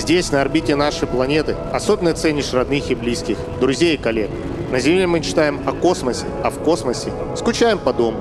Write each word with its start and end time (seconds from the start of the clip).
Здесь, 0.00 0.32
на 0.32 0.40
орбите 0.40 0.76
нашей 0.76 1.06
планеты, 1.06 1.54
особенно 1.74 2.14
ценишь 2.14 2.54
родных 2.54 2.90
и 2.90 2.94
близких, 2.94 3.36
друзей 3.60 3.96
и 3.96 3.98
коллег. 3.98 4.30
На 4.72 4.80
Земле 4.80 5.06
мы 5.06 5.20
читаем 5.20 5.60
о 5.66 5.72
космосе, 5.72 6.24
а 6.42 6.48
в 6.48 6.58
космосе 6.60 7.10
скучаем 7.36 7.78
по 7.78 7.92
дому. 7.92 8.16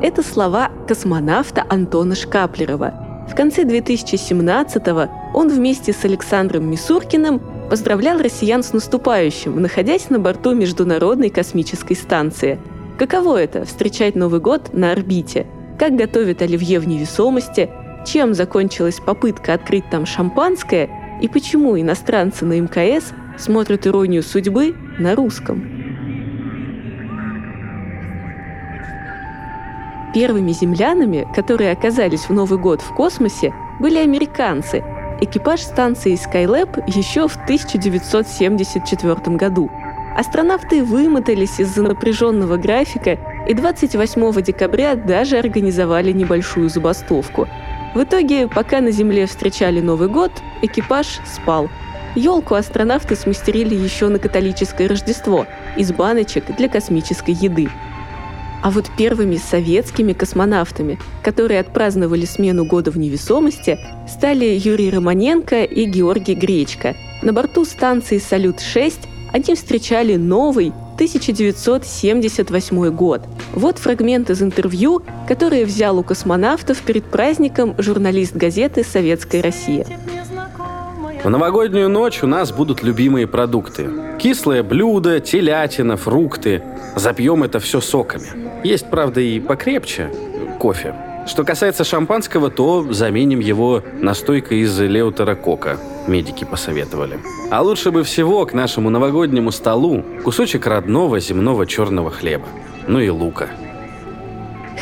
Это 0.00 0.22
слова 0.22 0.70
космонавта 0.86 1.66
Антона 1.68 2.14
Шкаплерова. 2.14 2.94
В 3.28 3.34
конце 3.34 3.64
2017-го 3.64 5.10
он 5.36 5.48
вместе 5.48 5.92
с 5.92 6.04
Александром 6.04 6.70
Мисуркиным 6.70 7.42
поздравлял 7.68 8.20
россиян 8.20 8.62
с 8.62 8.72
наступающим, 8.72 9.60
находясь 9.60 10.08
на 10.08 10.20
борту 10.20 10.54
Международной 10.54 11.30
космической 11.30 11.96
станции. 11.96 12.60
Каково 12.96 13.42
это– 13.42 13.64
встречать 13.66 14.14
Новый 14.14 14.38
год 14.38 14.72
на 14.72 14.92
орбите? 14.92 15.48
Как 15.80 15.96
готовят 15.96 16.42
оливье 16.42 16.78
в 16.78 16.86
невесомости– 16.86 17.70
чем 18.06 18.34
закончилась 18.34 19.00
попытка 19.00 19.54
открыть 19.54 19.88
там 19.90 20.06
шампанское 20.06 20.88
и 21.20 21.28
почему 21.28 21.78
иностранцы 21.78 22.44
на 22.44 22.60
МКС 22.60 23.12
смотрят 23.38 23.86
иронию 23.86 24.22
судьбы 24.22 24.74
на 24.98 25.14
русском. 25.14 25.80
Первыми 30.12 30.50
землянами, 30.50 31.28
которые 31.34 31.70
оказались 31.70 32.28
в 32.28 32.30
Новый 32.30 32.58
год 32.58 32.82
в 32.82 32.94
космосе, 32.94 33.54
были 33.78 33.98
американцы. 33.98 34.82
Экипаж 35.20 35.60
станции 35.60 36.14
Skylab 36.14 36.82
еще 36.88 37.28
в 37.28 37.36
1974 37.36 39.36
году. 39.36 39.70
Астронавты 40.16 40.82
вымотались 40.82 41.60
из-за 41.60 41.82
напряженного 41.82 42.56
графика 42.56 43.18
и 43.46 43.54
28 43.54 44.42
декабря 44.42 44.96
даже 44.96 45.38
организовали 45.38 46.10
небольшую 46.10 46.68
забастовку– 46.68 47.46
в 47.94 48.02
итоге, 48.02 48.46
пока 48.46 48.80
на 48.80 48.92
Земле 48.92 49.26
встречали 49.26 49.80
Новый 49.80 50.08
год, 50.08 50.30
экипаж 50.62 51.20
спал. 51.26 51.68
Елку 52.14 52.54
астронавты 52.54 53.16
смастерили 53.16 53.74
еще 53.74 54.08
на 54.08 54.18
католическое 54.18 54.88
Рождество 54.88 55.46
из 55.76 55.92
баночек 55.92 56.44
для 56.56 56.68
космической 56.68 57.34
еды. 57.34 57.68
А 58.62 58.70
вот 58.70 58.90
первыми 58.96 59.36
советскими 59.36 60.12
космонавтами, 60.12 60.98
которые 61.22 61.60
отпраздновали 61.60 62.26
смену 62.26 62.64
года 62.64 62.90
в 62.90 62.98
невесомости, 62.98 63.78
стали 64.06 64.44
Юрий 64.44 64.90
Романенко 64.90 65.64
и 65.64 65.84
Георгий 65.86 66.34
Гречко. 66.34 66.94
На 67.22 67.32
борту 67.32 67.64
станции 67.64 68.18
«Салют-6» 68.18 68.94
они 69.32 69.54
встречали 69.54 70.16
новый 70.16 70.72
1978 71.00 72.90
год. 72.90 73.22
Вот 73.54 73.78
фрагмент 73.78 74.28
из 74.28 74.42
интервью, 74.42 75.02
которое 75.26 75.64
взял 75.64 75.98
у 75.98 76.02
космонавтов 76.02 76.82
перед 76.82 77.04
праздником 77.04 77.74
журналист 77.78 78.36
газеты 78.36 78.84
«Советская 78.84 79.42
Россия». 79.42 79.86
В 81.24 81.30
новогоднюю 81.30 81.88
ночь 81.88 82.22
у 82.22 82.26
нас 82.26 82.52
будут 82.52 82.82
любимые 82.82 83.26
продукты. 83.26 83.88
Кислое 84.18 84.62
блюдо, 84.62 85.20
телятина, 85.20 85.96
фрукты. 85.96 86.62
Запьем 86.96 87.44
это 87.44 87.60
все 87.60 87.80
соками. 87.80 88.26
Есть, 88.62 88.90
правда, 88.90 89.22
и 89.22 89.40
покрепче 89.40 90.10
кофе. 90.58 90.94
Что 91.26 91.44
касается 91.44 91.84
шампанского, 91.84 92.50
то 92.50 92.92
заменим 92.92 93.40
его 93.40 93.82
настойкой 94.00 94.60
из 94.60 94.78
леутерокока. 94.80 95.78
Медики 96.06 96.44
посоветовали. 96.44 97.18
А 97.50 97.62
лучше 97.62 97.90
бы 97.90 98.02
всего 98.04 98.46
к 98.46 98.54
нашему 98.54 98.90
новогоднему 98.90 99.50
столу 99.52 100.02
кусочек 100.24 100.66
родного 100.66 101.20
земного 101.20 101.66
черного 101.66 102.10
хлеба. 102.10 102.46
Ну 102.86 103.00
и 103.00 103.08
лука. 103.10 103.48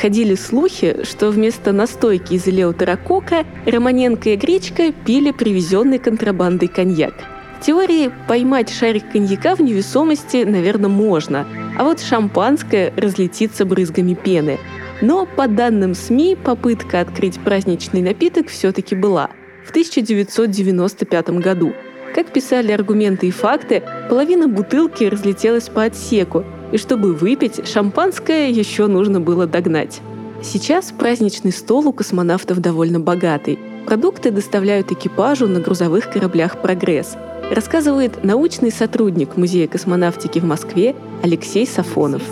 Ходили 0.01 0.37
слухи, 0.37 0.99
что 1.03 1.31
вместо 1.31 1.73
настойки 1.73 2.35
из 2.35 2.47
леутерокока 2.47 3.45
Романенко 3.67 4.31
и 4.31 4.37
Гречка 4.37 4.93
пили 4.93 5.33
привезенный 5.33 5.99
контрабандой 5.99 6.69
коньяк. 6.69 7.15
В 7.61 7.67
теории 7.67 8.13
поймать 8.29 8.71
шарик 8.71 9.11
коньяка 9.11 9.57
в 9.57 9.61
невесомости, 9.61 10.45
наверное, 10.45 10.89
можно, 10.89 11.45
а 11.77 11.83
вот 11.83 12.01
шампанское 12.01 12.93
разлетится 12.97 13.65
брызгами 13.65 14.15
пены– 14.15 14.59
но, 15.01 15.27
по 15.27 15.47
данным 15.47 15.95
СМИ, 15.95 16.37
попытка 16.43 17.01
открыть 17.01 17.39
праздничный 17.41 18.03
напиток 18.03 18.49
все-таки 18.49 18.95
была 18.95 19.31
в 19.65 19.71
1995 19.71 21.31
году. 21.31 21.73
Как 22.15 22.33
писали 22.33 22.73
аргументы 22.73 23.29
и 23.29 23.31
факты, 23.31 23.83
половина 24.09 24.49
бутылки 24.49 25.05
разлетелась 25.05 25.69
по 25.69 25.85
отсеку, 25.85 26.45
и 26.73 26.79
чтобы 26.79 27.15
выпить, 27.15 27.69
шампанское 27.69 28.51
еще 28.51 28.87
нужно 28.87 29.21
было 29.21 29.47
догнать. 29.47 30.01
Сейчас 30.43 30.93
праздничный 30.93 31.53
стол 31.53 31.89
у 31.89 31.93
космонавтов 31.93 32.61
довольно 32.61 33.01
богатый. 33.01 33.59
Продукты 33.87 34.31
доставляют 34.31 34.93
экипажу 34.93 35.49
на 35.49 35.61
грузовых 35.61 36.11
кораблях 36.11 36.61
«Прогресс», 36.63 37.17
рассказывает 37.51 38.25
научный 38.25 38.71
сотрудник 38.71 39.37
Музея 39.37 39.67
космонавтики 39.67 40.39
в 40.39 40.45
Москве 40.45 40.95
Алексей 41.23 41.67
Сафонов. 41.67 42.23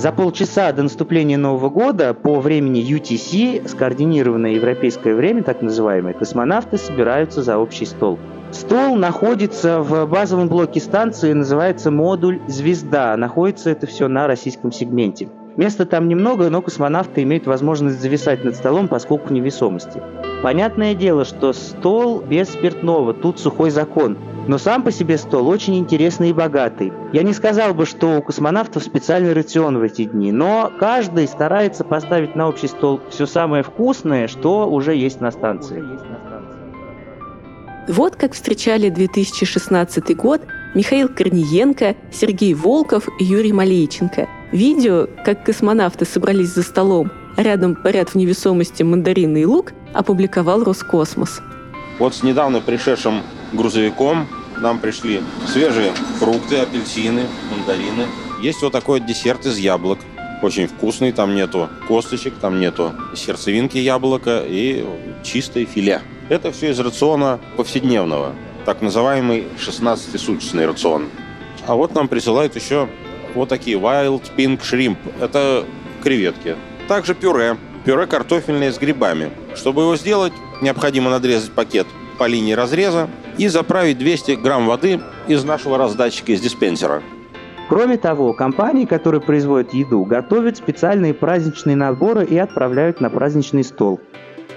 За 0.00 0.12
полчаса 0.12 0.72
до 0.72 0.82
наступления 0.82 1.36
Нового 1.36 1.68
года 1.68 2.14
по 2.14 2.40
времени 2.40 2.80
UTC, 2.82 3.68
скоординированное 3.68 4.52
европейское 4.52 5.14
время, 5.14 5.42
так 5.42 5.60
называемое, 5.60 6.14
космонавты 6.14 6.78
собираются 6.78 7.42
за 7.42 7.58
общий 7.58 7.84
стол. 7.84 8.18
Стол 8.50 8.96
находится 8.96 9.80
в 9.82 10.06
базовом 10.06 10.48
блоке 10.48 10.80
станции, 10.80 11.34
называется 11.34 11.90
модуль 11.90 12.40
«Звезда». 12.48 13.14
Находится 13.18 13.68
это 13.68 13.86
все 13.86 14.08
на 14.08 14.26
российском 14.26 14.72
сегменте. 14.72 15.28
Места 15.58 15.84
там 15.84 16.08
немного, 16.08 16.48
но 16.48 16.62
космонавты 16.62 17.22
имеют 17.24 17.46
возможность 17.46 18.00
зависать 18.00 18.42
над 18.42 18.56
столом, 18.56 18.88
поскольку 18.88 19.34
невесомости. 19.34 20.00
Понятное 20.42 20.94
дело, 20.94 21.26
что 21.26 21.52
стол 21.52 22.22
без 22.22 22.48
спиртного, 22.48 23.12
тут 23.12 23.38
сухой 23.38 23.68
закон. 23.68 24.16
Но 24.50 24.58
сам 24.58 24.82
по 24.82 24.90
себе 24.90 25.16
стол 25.16 25.46
очень 25.46 25.78
интересный 25.78 26.30
и 26.30 26.32
богатый. 26.32 26.92
Я 27.12 27.22
не 27.22 27.32
сказал 27.34 27.72
бы, 27.72 27.86
что 27.86 28.18
у 28.18 28.20
космонавтов 28.20 28.82
специальный 28.82 29.32
рацион 29.32 29.78
в 29.78 29.82
эти 29.82 30.06
дни, 30.06 30.32
но 30.32 30.72
каждый 30.80 31.28
старается 31.28 31.84
поставить 31.84 32.34
на 32.34 32.48
общий 32.48 32.66
стол 32.66 33.00
все 33.10 33.26
самое 33.26 33.62
вкусное, 33.62 34.26
что 34.26 34.68
уже 34.68 34.96
есть 34.96 35.20
на 35.20 35.30
станции. 35.30 35.84
Вот 37.86 38.16
как 38.16 38.32
встречали 38.32 38.88
2016 38.88 40.16
год 40.16 40.42
Михаил 40.74 41.08
Корниенко, 41.08 41.94
Сергей 42.10 42.54
Волков 42.54 43.08
и 43.20 43.24
Юрий 43.24 43.52
Малейченко. 43.52 44.28
Видео, 44.50 45.06
как 45.24 45.44
космонавты 45.44 46.04
собрались 46.04 46.54
за 46.54 46.64
столом, 46.64 47.12
а 47.36 47.44
рядом 47.44 47.76
парят 47.76 48.08
в 48.08 48.14
невесомости 48.16 48.82
мандарины 48.82 49.42
и 49.42 49.46
лук, 49.46 49.74
опубликовал 49.94 50.64
Роскосмос. 50.64 51.40
Вот 52.00 52.16
с 52.16 52.24
недавно 52.24 52.60
пришедшим 52.60 53.22
грузовиком 53.52 54.26
нам 54.60 54.78
пришли 54.78 55.22
свежие 55.46 55.92
фрукты, 56.18 56.58
апельсины, 56.58 57.26
мандарины. 57.50 58.06
Есть 58.42 58.62
вот 58.62 58.72
такой 58.72 59.00
десерт 59.00 59.46
из 59.46 59.58
яблок. 59.58 59.98
Очень 60.42 60.68
вкусный, 60.68 61.12
там 61.12 61.34
нету 61.34 61.68
косточек, 61.86 62.34
там 62.40 62.60
нету 62.60 62.94
сердцевинки 63.14 63.76
яблока 63.76 64.42
и 64.46 64.86
чистое 65.22 65.66
филе. 65.66 66.00
Это 66.30 66.50
все 66.52 66.70
из 66.70 66.80
рациона 66.80 67.40
повседневного, 67.56 68.34
так 68.64 68.80
называемый 68.80 69.46
16-суточный 69.58 70.66
рацион. 70.66 71.08
А 71.66 71.74
вот 71.74 71.94
нам 71.94 72.08
присылают 72.08 72.56
еще 72.56 72.88
вот 73.34 73.48
такие 73.50 73.76
wild 73.76 74.22
pink 74.36 74.60
shrimp. 74.60 74.96
Это 75.20 75.66
креветки. 76.02 76.56
Также 76.88 77.14
пюре. 77.14 77.58
Пюре 77.84 78.06
картофельное 78.06 78.72
с 78.72 78.78
грибами. 78.78 79.30
Чтобы 79.54 79.82
его 79.82 79.96
сделать, 79.96 80.32
необходимо 80.62 81.10
надрезать 81.10 81.52
пакет 81.52 81.86
по 82.18 82.26
линии 82.26 82.52
разреза 82.52 83.08
и 83.40 83.48
заправить 83.48 83.96
200 83.96 84.32
грамм 84.32 84.66
воды 84.66 85.00
из 85.26 85.44
нашего 85.44 85.78
раздатчика 85.78 86.32
из 86.32 86.42
диспенсера. 86.42 87.02
Кроме 87.70 87.96
того, 87.96 88.34
компании, 88.34 88.84
которые 88.84 89.22
производят 89.22 89.72
еду, 89.72 90.04
готовят 90.04 90.58
специальные 90.58 91.14
праздничные 91.14 91.74
наборы 91.74 92.26
и 92.26 92.36
отправляют 92.36 93.00
на 93.00 93.08
праздничный 93.08 93.64
стол. 93.64 93.98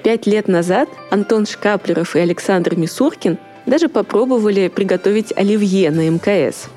Пять 0.04 0.28
лет 0.28 0.50
назад 0.50 0.90
Антон 1.12 1.46
Шкаплеров 1.46 2.18
и 2.18 2.20
Александр 2.20 2.76
Мисуркин 2.76 3.38
даже 3.66 3.88
попробовали 3.88 4.68
приготовить 4.68 5.32
оливье 5.34 5.90
на 5.90 6.10
МКС. 6.10 6.68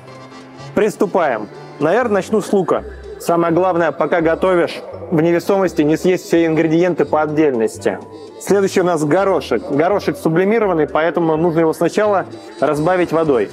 Приступаем. 0.75 1.49
Наверное, 1.81 2.13
начну 2.13 2.39
с 2.39 2.53
лука. 2.53 2.85
Самое 3.19 3.53
главное, 3.53 3.91
пока 3.91 4.21
готовишь, 4.21 4.77
в 5.11 5.19
невесомости 5.19 5.81
не 5.81 5.97
съесть 5.97 6.23
все 6.23 6.45
ингредиенты 6.45 7.03
по 7.03 7.23
отдельности. 7.23 7.99
Следующий 8.39 8.81
у 8.81 8.83
нас 8.83 9.03
горошек. 9.03 9.63
Горошек 9.69 10.17
сублимированный, 10.17 10.87
поэтому 10.87 11.35
нужно 11.37 11.61
его 11.61 11.73
сначала 11.73 12.25
разбавить 12.59 13.11
водой. 13.11 13.49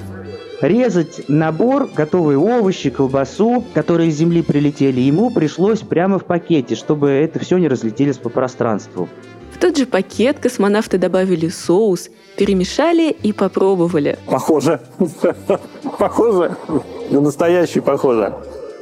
Резать 0.61 1.27
набор, 1.27 1.89
готовые 1.93 2.37
овощи, 2.37 2.89
колбасу, 2.89 3.63
которые 3.73 4.09
из 4.09 4.15
земли 4.15 4.41
прилетели, 4.41 5.01
ему 5.01 5.29
пришлось 5.29 5.79
прямо 5.79 6.17
в 6.17 6.25
пакете, 6.25 6.75
чтобы 6.75 7.09
это 7.09 7.39
все 7.39 7.57
не 7.57 7.67
разлетелось 7.67 8.17
по 8.17 8.29
пространству. 8.29 9.09
В 9.53 9.57
тот 9.57 9.77
же 9.77 9.85
пакет 9.85 10.39
космонавты 10.39 10.97
добавили 10.97 11.49
соус, 11.49 12.09
перемешали 12.37 13.11
и 13.11 13.33
попробовали. 13.33 14.17
Похоже. 14.27 14.81
Похоже. 15.99 16.55
На 17.09 17.21
настоящий 17.21 17.79
похоже. 17.79 18.33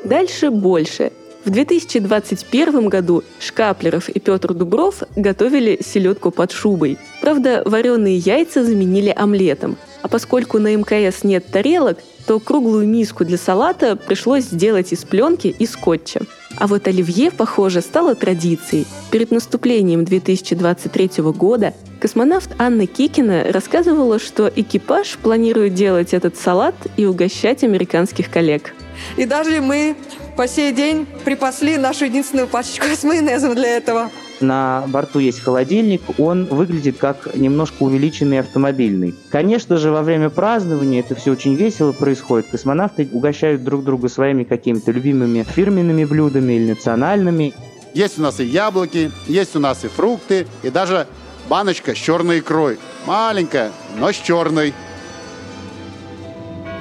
Дальше 0.03 0.49
больше. 0.49 1.11
В 1.45 1.49
2021 1.49 2.87
году 2.87 3.21
Шкаплеров 3.39 4.07
и 4.07 4.19
Петр 4.21 4.53
Дубров 4.53 5.03
готовили 5.17 5.77
селедку 5.83 6.31
под 6.31 6.53
шубой. 6.53 6.97
Правда, 7.19 7.63
вареные 7.65 8.17
яйца 8.17 8.63
заменили 8.63 9.13
омлетом. 9.15 9.75
А 10.01 10.07
поскольку 10.07 10.57
на 10.59 10.73
МКС 10.73 11.23
нет 11.23 11.45
тарелок, 11.51 11.97
то 12.25 12.39
круглую 12.39 12.87
миску 12.87 13.25
для 13.25 13.37
салата 13.37 13.97
пришлось 13.97 14.45
сделать 14.45 14.93
из 14.93 15.03
пленки 15.03 15.47
и 15.47 15.65
скотча. 15.65 16.21
А 16.57 16.67
вот 16.67 16.87
оливье, 16.87 17.29
похоже, 17.29 17.81
стало 17.81 18.15
традицией. 18.15 18.87
Перед 19.11 19.31
наступлением 19.31 20.05
2023 20.05 21.23
года 21.33 21.73
космонавт 21.99 22.51
Анна 22.57 22.87
Кикина 22.87 23.51
рассказывала, 23.51 24.17
что 24.17 24.49
экипаж 24.55 25.17
планирует 25.17 25.73
делать 25.73 26.13
этот 26.13 26.37
салат 26.37 26.75
и 26.95 27.05
угощать 27.05 27.65
американских 27.65 28.29
коллег. 28.29 28.73
И 29.17 29.25
даже 29.25 29.61
мы 29.61 29.95
по 30.35 30.47
сей 30.47 30.71
день 30.71 31.05
припасли 31.25 31.77
нашу 31.77 32.05
единственную 32.05 32.47
пачечку 32.47 32.85
с 32.87 33.03
майонезом 33.03 33.55
для 33.55 33.77
этого. 33.77 34.09
На 34.41 34.83
борту 34.87 35.19
есть 35.19 35.41
холодильник, 35.41 36.01
он 36.17 36.45
выглядит 36.45 36.97
как 36.97 37.35
немножко 37.35 37.83
увеличенный 37.83 38.39
автомобильный. 38.39 39.15
Конечно 39.29 39.77
же, 39.77 39.91
во 39.91 40.01
время 40.01 40.29
празднования 40.29 40.99
это 40.99 41.15
все 41.15 41.31
очень 41.31 41.55
весело 41.55 41.91
происходит. 41.91 42.47
Космонавты 42.49 43.07
угощают 43.11 43.63
друг 43.63 43.83
друга 43.83 44.09
своими 44.09 44.43
какими-то 44.43 44.91
любимыми 44.91 45.43
фирменными 45.43 46.03
блюдами 46.03 46.53
или 46.53 46.71
национальными. 46.71 47.53
Есть 47.93 48.19
у 48.19 48.23
нас 48.23 48.39
и 48.39 48.45
яблоки, 48.45 49.11
есть 49.27 49.55
у 49.55 49.59
нас 49.59 49.85
и 49.85 49.87
фрукты, 49.87 50.47
и 50.63 50.69
даже 50.69 51.07
баночка 51.47 51.93
с 51.93 51.97
черной 51.97 52.39
икрой. 52.39 52.79
Маленькая, 53.05 53.71
но 53.97 54.11
с 54.11 54.15
черной. 54.15 54.73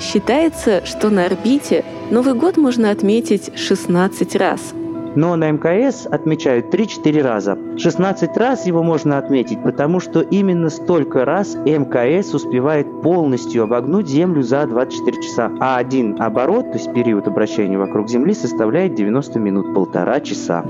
Считается, 0.00 0.84
что 0.84 1.10
на 1.10 1.26
орбите 1.26 1.84
Новый 2.12 2.34
год 2.34 2.58
можно 2.58 2.90
отметить 2.90 3.50
16 3.56 4.36
раз– 4.36 4.74
но 5.14 5.36
на 5.36 5.50
МКС 5.50 6.06
отмечают 6.06 6.74
3-4 6.74 7.22
раза. 7.22 7.58
16 7.78 8.36
раз 8.36 8.66
его 8.66 8.82
можно 8.82 9.18
отметить, 9.18 9.62
потому 9.62 10.00
что 10.00 10.20
именно 10.22 10.70
столько 10.70 11.26
раз 11.26 11.54
МКС 11.54 12.32
успевает 12.32 12.86
полностью 13.02 13.64
обогнуть 13.64 14.08
Землю 14.08 14.42
за 14.42 14.66
24 14.66 15.22
часа. 15.22 15.52
А 15.60 15.76
один 15.76 16.20
оборот, 16.20 16.72
то 16.72 16.78
есть 16.78 16.94
период 16.94 17.28
обращения 17.28 17.76
вокруг 17.76 18.08
Земли, 18.08 18.32
составляет 18.32 18.94
90 18.94 19.38
минут, 19.38 19.74
полтора 19.74 20.20
часа. 20.20 20.64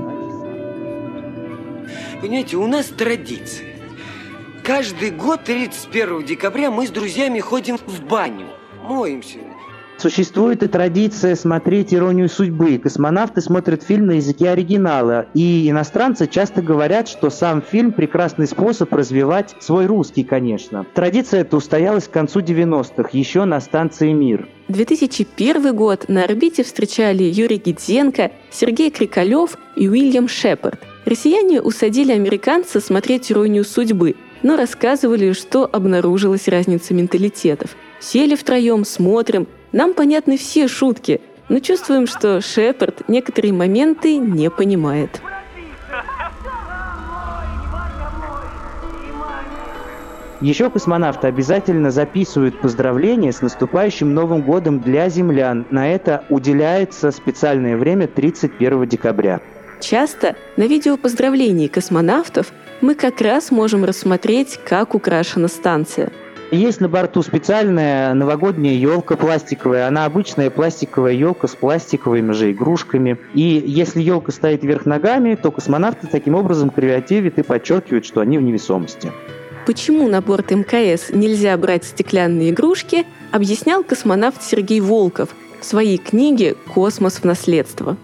Понимаете, 2.21 2.57
у 2.57 2.67
нас 2.67 2.87
традиция. 2.87 3.67
Каждый 4.61 5.11
год 5.11 5.45
31 5.45 6.25
декабря 6.25 6.69
мы 6.69 6.85
с 6.85 6.89
друзьями 6.89 7.39
ходим 7.39 7.77
в 7.77 8.05
баню, 8.09 8.47
моемся, 8.83 9.39
Существует 10.03 10.61
и 10.63 10.67
традиция 10.67 11.33
смотреть 11.33 11.93
«Иронию 11.93 12.27
судьбы». 12.27 12.77
Космонавты 12.77 13.39
смотрят 13.39 13.83
фильм 13.83 14.07
на 14.07 14.11
языке 14.11 14.49
оригинала, 14.49 15.27
и 15.33 15.69
иностранцы 15.69 16.27
часто 16.27 16.61
говорят, 16.61 17.07
что 17.07 17.29
сам 17.29 17.61
фильм– 17.61 17.91
прекрасный 17.93 18.45
способ 18.47 18.93
развивать 18.93 19.55
свой 19.61 19.85
русский, 19.85 20.25
конечно. 20.25 20.85
Традиция 20.93 21.39
эта 21.39 21.55
устоялась 21.55 22.09
к 22.09 22.11
концу 22.11 22.41
90-х, 22.41 23.11
еще 23.13 23.45
на 23.45 23.61
станции 23.61 24.11
«Мир». 24.11 24.49
2001 24.67 25.73
год 25.73 26.09
на 26.09 26.25
орбите 26.25 26.65
встречали 26.65 27.23
Юрий 27.23 27.61
Гидзенко, 27.63 28.31
Сергей 28.51 28.91
Крикалев 28.91 29.57
и 29.77 29.87
Уильям 29.87 30.27
Шепард. 30.27 30.81
Россияне 31.05 31.61
усадили 31.61 32.11
американца 32.11 32.81
смотреть 32.81 33.31
«Иронию 33.31 33.63
судьбы», 33.63 34.15
но 34.41 34.57
рассказывали, 34.57 35.31
что 35.31 35.63
обнаружилась 35.71 36.49
разница 36.49 36.93
менталитетов. 36.93 37.77
Сели 38.01 38.35
втроем, 38.35 38.83
смотрим– 38.83 39.47
нам 39.73 39.95
понятны 39.95 40.37
все 40.37 40.67
шутки, 40.67 41.19
но 41.49 41.59
чувствуем, 41.59 42.07
что 42.07 42.39
Шепард 42.39 43.09
некоторые 43.09 43.51
моменты 43.51 44.17
не 44.17 44.49
понимает. 44.49 45.21
Еще 50.41 50.69
космонавты 50.69 51.27
обязательно 51.27 51.89
записывают 51.89 52.59
поздравления 52.59 53.31
с 53.31 53.41
наступающим 53.41 54.13
Новым 54.13 54.41
годом 54.41 54.81
для 54.81 55.07
землян. 55.07 55.65
На 55.71 55.89
это 55.89 56.25
уделяется 56.29 57.11
специальное 57.11 57.77
время 57.77 58.07
31 58.07 58.87
декабря. 58.87 59.41
Часто 59.79 60.35
на 60.57 60.63
видео 60.63 60.97
поздравлений 60.97 61.69
космонавтов 61.69 62.51
мы 62.81 62.95
как 62.95 63.21
раз 63.21 63.51
можем 63.51 63.85
рассмотреть, 63.85 64.59
как 64.65 64.95
украшена 64.95 65.47
станция– 65.47 66.11
есть 66.51 66.81
на 66.81 66.89
борту 66.89 67.23
специальная 67.23 68.13
новогодняя 68.13 68.75
елка 68.75 69.15
пластиковая. 69.15 69.87
Она 69.87 70.05
обычная 70.05 70.49
пластиковая 70.49 71.13
елка 71.13 71.47
с 71.47 71.55
пластиковыми 71.55 72.31
же 72.31 72.51
игрушками. 72.51 73.17
И 73.33 73.41
если 73.65 74.01
елка 74.01 74.31
стоит 74.31 74.63
вверх 74.63 74.85
ногами, 74.85 75.35
то 75.35 75.51
космонавты 75.51 76.07
таким 76.07 76.35
образом 76.35 76.69
креативят 76.69 77.39
и 77.39 77.43
подчеркивают, 77.43 78.05
что 78.05 78.21
они 78.21 78.37
в 78.37 78.41
невесомости. 78.41 79.11
Почему 79.65 80.07
на 80.09 80.21
борт 80.21 80.51
МКС 80.51 81.09
нельзя 81.09 81.57
брать 81.57 81.85
стеклянные 81.85 82.49
игрушки, 82.49 83.05
объяснял 83.31 83.83
космонавт 83.83 84.43
Сергей 84.43 84.81
Волков 84.81 85.29
в 85.61 85.65
своей 85.65 85.97
книге 85.97 86.55
«Космос 86.73 87.15
в 87.15 87.23
наследство». 87.23 87.95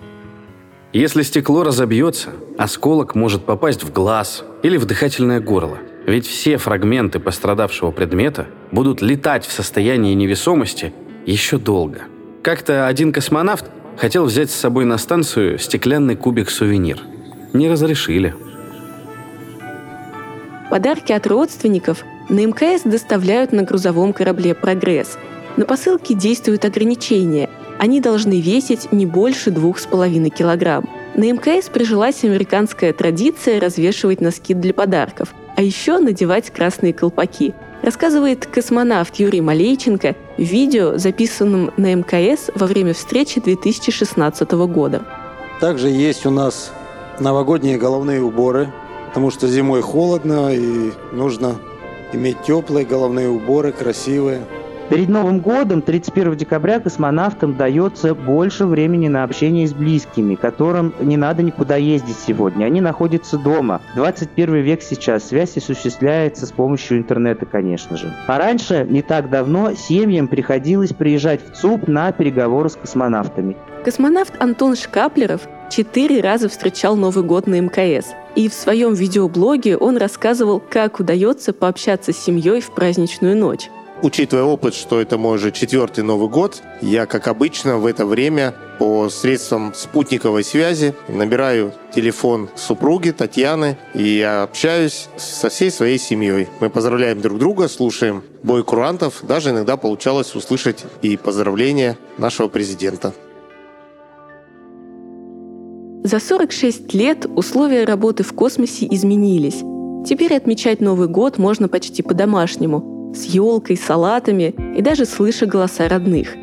Если 0.94 1.22
стекло 1.22 1.64
разобьется, 1.64 2.30
осколок 2.58 3.14
может 3.14 3.44
попасть 3.46 3.84
в 3.84 3.92
глаз 3.92 4.44
или 4.64 4.78
в 4.78 4.86
дыхательное 4.86 5.40
горло– 5.40 5.78
ведь 6.10 6.26
все 6.26 6.58
фрагменты 6.58 7.20
пострадавшего 7.20 7.92
предмета 7.92 8.48
будут 8.72 9.02
летать 9.02 9.46
в 9.46 9.52
состоянии 9.52 10.16
невесомости 10.16 10.92
еще 11.26 11.60
долго. 11.60 12.02
Как-то 12.42 12.88
один 12.88 13.14
космонавт 13.14 13.66
хотел 13.96 14.26
взять 14.26 14.50
с 14.50 14.56
собой 14.56 14.86
на 14.86 14.98
станцию 14.98 15.60
стеклянный 15.60 16.16
кубик-сувенир. 16.16 17.00
Не 17.54 17.70
разрешили. 17.70 18.34
Подарки 20.72 21.12
от 21.12 21.28
родственников 21.28 22.04
на 22.28 22.46
МКС 22.46 22.84
доставляют 22.84 23.52
на 23.52 23.64
грузовом 23.64 24.14
корабле 24.14 24.56
«Прогресс». 24.56 25.18
На 25.58 25.66
посылке 25.66 26.16
действуют 26.16 26.66
ограничения. 26.66 27.50
Они 27.78 28.02
должны 28.02 28.40
весить 28.40 28.92
не 28.92 29.06
больше 29.06 29.50
2,5 29.50 30.30
килограмм. 30.30 30.90
На 31.16 31.32
МКС 31.32 31.70
прижилась 31.70 32.24
американская 32.24 32.94
традиция 32.94 33.60
развешивать 33.60 34.22
носки 34.22 34.54
для 34.54 34.74
подарков 34.74 35.34
а 35.60 35.62
еще 35.62 36.00
надевать 36.00 36.52
красные 36.52 36.94
колпаки, 36.94 37.54
рассказывает 37.82 38.46
космонавт 38.46 39.18
Юрий 39.18 39.42
Малейченко 39.42 40.16
в 40.38 40.42
видео, 40.42 40.98
записанном 40.98 41.74
на 41.76 41.94
МКС 41.96 42.50
во 42.56 42.66
время 42.66 42.94
встречи 42.94 43.42
2016 43.42 44.50
года. 44.54 45.04
Также 45.60 45.90
есть 45.90 46.26
у 46.26 46.30
нас 46.30 46.72
новогодние 47.20 47.78
головные 47.78 48.22
уборы, 48.22 48.72
потому 49.10 49.32
что 49.32 49.50
зимой 49.50 49.82
холодно 49.82 50.54
и 50.54 50.94
нужно 51.12 51.58
иметь 52.14 52.42
теплые 52.44 52.86
головные 52.86 53.28
уборы, 53.28 53.74
красивые– 53.74 54.46
Перед 54.90 55.08
Новым 55.08 55.40
годом, 55.40 55.84
31 55.84 56.36
декабря, 56.36 56.80
космонавтам 56.80 57.56
дается 57.56 58.16
больше 58.16 58.66
времени 58.66 59.08
на 59.08 59.24
общение 59.24 59.68
с 59.68 59.74
близкими, 59.74 60.34
которым 60.34 60.96
не 61.00 61.16
надо 61.16 61.44
никуда 61.44 61.76
ездить 61.76 62.18
сегодня. 62.18 62.66
Они 62.66 62.82
находятся 62.82 63.38
дома. 63.38 63.82
21 63.94 64.56
век 64.56 64.82
сейчас. 64.82 65.28
Связь 65.28 65.56
осуществляется 65.58 66.48
с 66.48 66.52
помощью 66.52 66.98
интернета, 66.98 67.46
конечно 67.46 67.98
же. 67.98 68.12
А 68.26 68.40
раньше, 68.40 68.88
не 68.90 69.04
так 69.04 69.30
давно, 69.30 69.76
семьям 69.76 70.28
приходилось 70.28 70.92
приезжать 70.92 71.42
в 71.48 71.56
ЦУП 71.56 71.88
на 71.88 72.12
переговоры 72.12 72.70
с 72.70 72.76
космонавтами. 72.76 73.58
Космонавт 73.86 74.42
Антон 74.42 74.76
Шкаплеров 74.76 75.48
четыре 75.70 76.20
раза 76.22 76.50
встречал 76.50 76.96
Новый 76.96 77.24
год 77.24 77.46
на 77.46 77.62
МКС. 77.62 78.08
И 78.36 78.50
в 78.50 78.56
своем 78.56 78.96
видеоблоге 78.96 79.78
он 79.78 79.98
рассказывал, 79.98 80.60
как 80.60 81.00
удается 81.00 81.54
пообщаться 81.54 82.12
с 82.12 82.18
семьей 82.18 82.62
в 82.62 82.72
праздничную 82.72 83.38
ночь. 83.38 83.70
Учитывая 84.02 84.46
опыт, 84.46 84.76
что 84.76 85.02
это 85.02 85.18
мой 85.18 85.36
уже 85.36 85.52
четвертый 85.52 86.06
Новый 86.06 86.30
год, 86.30 86.64
я, 86.82 87.06
как 87.06 87.28
обычно, 87.28 87.78
в 87.80 87.86
это 87.86 88.06
время 88.06 88.56
по 88.78 89.10
средствам 89.10 89.74
спутниковой 89.76 90.46
связи 90.46 90.94
набираю 91.10 91.74
телефон 91.94 92.48
супруги 92.56 93.10
Татьяны 93.12 93.78
и 93.94 94.22
общаюсь 94.22 95.10
со 95.18 95.50
всей 95.50 95.70
своей 95.70 96.00
семьей. 96.00 96.48
Мы 96.62 96.70
поздравляем 96.70 97.20
друг 97.20 97.40
друга, 97.40 97.68
слушаем 97.68 98.24
бой 98.42 98.64
курантов, 98.64 99.20
даже 99.24 99.50
иногда 99.50 99.76
получалось 99.76 100.34
услышать 100.34 100.86
и 101.02 101.18
поздравления 101.18 101.98
нашего 102.18 102.48
президента. 102.48 103.14
За 106.06 106.22
46 106.22 106.94
лет 106.94 107.26
условия 107.26 107.84
работы 107.84 108.24
в 108.24 108.32
космосе 108.32 108.88
изменились. 108.90 109.62
Теперь 110.08 110.34
отмечать 110.34 110.80
Новый 110.80 111.10
год 111.10 111.38
можно 111.38 111.68
почти 111.68 112.02
по-домашнему– 112.02 112.96
с 113.14 113.26
елкой, 113.26 113.78
салатами 113.78 114.54
и 114.76 114.82
даже 114.82 115.06
слыша 115.06 115.46
голоса 115.46 115.88
родных. 115.88 116.36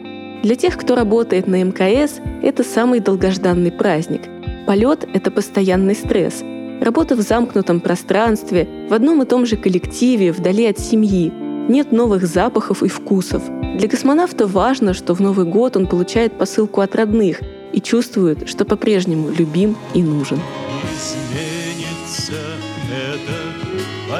Для 0.42 0.54
тех, 0.54 0.76
кто 0.76 0.94
работает 0.94 1.46
на 1.46 1.62
МКС, 1.62 2.20
это 2.42 2.62
самый 2.62 3.00
долгожданный 3.00 3.72
праздник. 3.72 4.22
Полет– 4.66 5.08
это 5.14 5.30
постоянный 5.30 5.94
стресс. 5.94 6.42
Работа 6.80 7.16
в 7.16 7.20
замкнутом 7.20 7.80
пространстве, 7.80 8.68
в 8.88 8.94
одном 8.94 9.22
и 9.22 9.26
том 9.26 9.46
же 9.46 9.56
коллективе, 9.56 10.32
вдали 10.32 10.66
от 10.66 10.78
семьи. 10.78 11.32
Нет 11.68 11.90
новых 11.90 12.26
запахов 12.26 12.82
и 12.82 12.88
вкусов. 12.88 13.42
Для 13.78 13.88
космонавта 13.88 14.46
важно, 14.46 14.94
что 14.94 15.14
в 15.14 15.20
Новый 15.20 15.46
год 15.46 15.76
он 15.76 15.86
получает 15.86 16.38
посылку 16.38 16.80
от 16.80 16.94
родных 16.94 17.40
и 17.72 17.80
чувствует, 17.80 18.48
что 18.48 18.64
по-прежнему 18.64 19.30
любим 19.30 19.76
и 19.94 20.02
нужен. 20.02 20.38
Изменится 20.92 22.32
вещей 22.32 23.16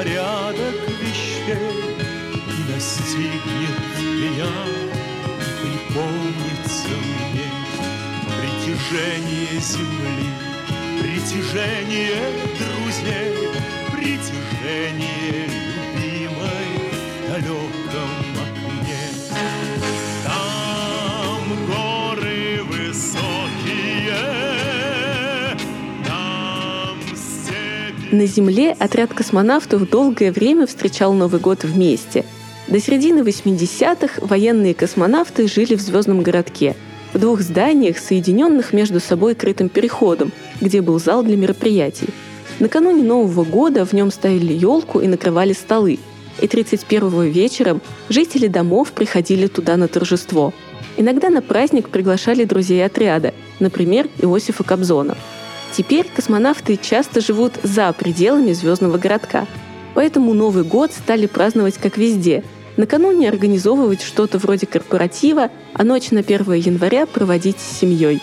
и 0.03 0.36
настигнет 3.17 3.77
меня, 3.99 4.51
припомнится 5.61 6.89
мне 6.89 7.49
притяжение 8.37 9.59
земли, 9.59 10.29
притяжение 11.01 12.21
друзей, 12.59 13.33
притяжение 13.91 15.47
любимой 15.95 16.69
в 17.17 17.31
далеком 17.31 18.17
окне. 18.45 19.05
Там 20.23 21.41
горы 21.65 22.63
высокие, 22.63 24.17
На 28.11 28.25
Земле 28.25 28.71
отряд 28.77 29.13
космонавтов 29.13 29.89
долгое 29.89 30.31
время 30.31 30.67
встречал 30.67 31.13
Новый 31.13 31.39
год 31.39 31.63
вместе. 31.63 32.23
До 32.67 32.81
середины 32.81 33.19
80-х 33.19 34.25
военные 34.25 34.73
космонавты 34.73 35.47
жили 35.47 35.75
в 35.75 35.81
звездном 35.81 36.21
городке, 36.21 36.75
в 37.13 37.19
двух 37.19 37.39
зданиях, 37.39 37.97
соединенных 37.97 38.73
между 38.73 38.99
собой 38.99 39.35
крытым 39.35 39.69
переходом, 39.69 40.33
где 40.59 40.81
был 40.81 40.99
зал 40.99 41.23
для 41.23 41.37
мероприятий. 41.37 42.09
Накануне 42.59 43.03
Нового 43.03 43.45
года 43.45 43.85
в 43.85 43.93
нем 43.93 44.11
ставили 44.11 44.51
елку 44.51 44.99
и 44.99 45.07
накрывали 45.07 45.53
столы. 45.53 45.99
И 46.41 46.45
31-го 46.45 47.23
вечером 47.23 47.81
жители 48.09 48.47
домов 48.47 48.91
приходили 48.91 49.47
туда 49.47 49.77
на 49.77 49.87
торжество. 49.87 50.53
Иногда 50.97 51.29
на 51.29 51.41
праздник 51.41 51.87
приглашали 51.87 52.43
друзей 52.43 52.85
отряда, 52.85 53.33
например, 53.59 54.09
Иосифа 54.19 54.65
Кобзона. 54.65 55.15
Теперь 55.71 56.05
космонавты 56.13 56.77
часто 56.81 57.21
живут 57.21 57.53
за 57.63 57.93
пределами 57.93 58.51
звездного 58.51 58.97
городка. 58.97 59.47
Поэтому 59.93 60.33
Новый 60.33 60.63
год 60.63 60.91
стали 60.91 61.27
праздновать 61.27 61.77
как 61.77 61.97
везде. 61.97 62.43
Накануне 62.77 63.27
организовывать 63.27 64.03
что-то 64.03 64.37
вроде 64.37 64.67
корпоратива, 64.67 65.49
а 65.73 65.83
ночь 65.83 66.11
на 66.11 66.19
1 66.19 66.53
января 66.53 67.07
проводить 67.07 67.59
с 67.59 67.79
семьей. 67.79 68.21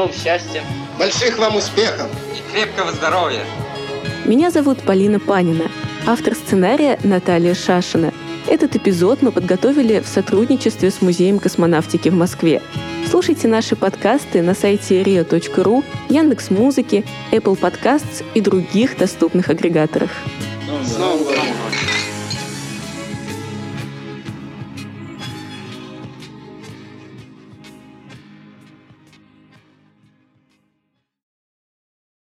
С 0.00 0.02
новым 0.02 0.14
счастьем. 0.14 0.62
Больших 0.98 1.38
вам 1.38 1.56
успехов! 1.56 2.08
И 2.34 2.52
крепкого 2.54 2.90
здоровья. 2.92 3.44
Меня 4.24 4.50
зовут 4.50 4.80
Полина 4.80 5.20
Панина, 5.20 5.70
автор 6.06 6.34
сценария 6.34 6.98
Наталья 7.04 7.52
Шашина. 7.54 8.14
Этот 8.46 8.76
эпизод 8.76 9.20
мы 9.20 9.30
подготовили 9.30 10.00
в 10.00 10.06
сотрудничестве 10.06 10.90
с 10.90 11.02
Музеем 11.02 11.38
космонавтики 11.38 12.08
в 12.08 12.14
Москве. 12.14 12.62
Слушайте 13.10 13.46
наши 13.46 13.76
подкасты 13.76 14.40
на 14.40 14.54
сайте 14.54 15.02
rio.ru, 15.02 15.84
Яндекс.Музыки, 16.08 17.04
Apple 17.30 17.60
Podcasts 17.60 18.24
и 18.32 18.40
других 18.40 18.96
доступных 18.96 19.50
агрегаторах. 19.50 20.10
С 20.82 20.96
Новым 20.96 21.24
годом! 21.24 21.69